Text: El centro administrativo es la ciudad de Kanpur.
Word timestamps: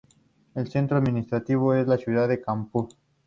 El 0.55 0.67
centro 0.67 0.97
administrativo 0.97 1.75
es 1.75 1.85
la 1.85 1.99
ciudad 1.99 2.27
de 2.27 2.41
Kanpur. 2.41 2.87